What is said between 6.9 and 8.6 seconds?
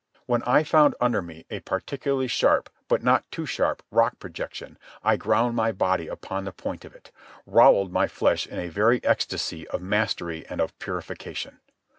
it, rowelled my flesh in